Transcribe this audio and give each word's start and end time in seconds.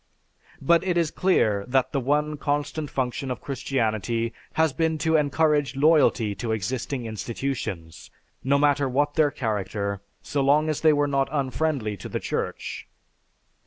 But 0.63 0.83
it 0.83 0.97
is 0.97 1.11
clear 1.11 1.63
that 1.67 1.91
the 1.91 1.99
one 1.99 2.35
constant 2.35 2.89
function 2.89 3.29
of 3.29 3.39
Christianity 3.39 4.33
has 4.53 4.73
been 4.73 4.97
to 4.97 5.15
encourage 5.15 5.75
loyalty 5.75 6.33
to 6.37 6.51
existing 6.53 7.05
institutions, 7.05 8.09
no 8.43 8.57
matter 8.57 8.89
what 8.89 9.13
their 9.13 9.29
character 9.29 10.01
so 10.23 10.41
long 10.41 10.69
as 10.69 10.81
they 10.81 10.91
were 10.91 11.05
not 11.07 11.29
unfriendly 11.31 11.97
to 11.97 12.09
the 12.09 12.19
Church. 12.19 12.87